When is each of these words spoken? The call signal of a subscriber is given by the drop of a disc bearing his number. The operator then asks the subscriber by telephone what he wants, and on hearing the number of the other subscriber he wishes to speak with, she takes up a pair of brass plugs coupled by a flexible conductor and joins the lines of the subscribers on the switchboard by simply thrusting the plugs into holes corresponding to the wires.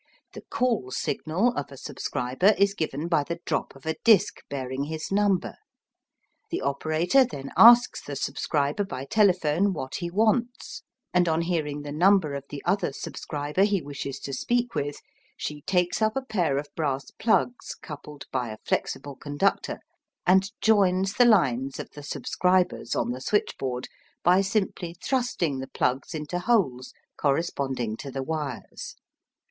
The 0.33 0.41
call 0.41 0.89
signal 0.89 1.49
of 1.49 1.71
a 1.71 1.77
subscriber 1.77 2.55
is 2.57 2.73
given 2.73 3.07
by 3.07 3.23
the 3.23 3.37
drop 3.45 3.75
of 3.75 3.85
a 3.85 3.97
disc 4.03 4.39
bearing 4.49 4.85
his 4.85 5.11
number. 5.11 5.53
The 6.49 6.61
operator 6.63 7.23
then 7.23 7.51
asks 7.55 8.01
the 8.03 8.15
subscriber 8.15 8.83
by 8.83 9.05
telephone 9.05 9.73
what 9.73 9.97
he 9.97 10.09
wants, 10.09 10.81
and 11.13 11.29
on 11.29 11.41
hearing 11.43 11.83
the 11.83 11.91
number 11.91 12.33
of 12.33 12.45
the 12.49 12.63
other 12.65 12.91
subscriber 12.91 13.61
he 13.61 13.79
wishes 13.79 14.19
to 14.21 14.33
speak 14.33 14.73
with, 14.73 14.97
she 15.37 15.61
takes 15.61 16.01
up 16.01 16.15
a 16.15 16.23
pair 16.25 16.57
of 16.57 16.67
brass 16.75 17.11
plugs 17.19 17.75
coupled 17.75 18.25
by 18.31 18.49
a 18.49 18.57
flexible 18.65 19.15
conductor 19.15 19.81
and 20.25 20.49
joins 20.61 21.13
the 21.13 21.25
lines 21.25 21.79
of 21.79 21.91
the 21.91 22.01
subscribers 22.01 22.95
on 22.95 23.11
the 23.11 23.21
switchboard 23.21 23.87
by 24.23 24.41
simply 24.41 24.95
thrusting 24.95 25.59
the 25.59 25.67
plugs 25.69 26.15
into 26.15 26.39
holes 26.39 26.91
corresponding 27.17 27.95
to 27.95 28.09
the 28.09 28.23
wires. 28.23 28.95